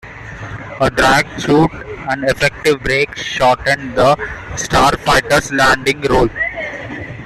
[0.79, 1.69] A drag chute
[2.09, 4.15] and effective brakes shortened the
[4.55, 6.27] Starfighter's landing roll.